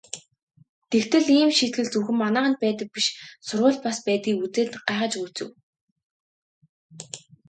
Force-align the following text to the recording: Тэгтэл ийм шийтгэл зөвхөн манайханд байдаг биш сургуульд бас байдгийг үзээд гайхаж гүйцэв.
Тэгтэл 0.91 1.25
ийм 1.37 1.51
шийтгэл 1.57 1.87
зөвхөн 1.91 2.17
манайханд 2.21 2.57
байдаг 2.63 2.87
биш 2.95 3.07
сургуульд 3.47 3.81
бас 3.85 3.97
байдгийг 4.07 4.37
үзээд 4.45 4.69
гайхаж 4.87 5.13
гүйцэв. 5.19 5.49